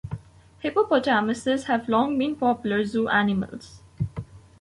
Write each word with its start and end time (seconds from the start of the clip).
Hippopotamuses 0.61 1.65
have 1.65 1.87
long 1.87 2.17
been 2.17 2.35
popular 2.35 2.83
zoo 2.83 3.07
animals. 3.07 3.83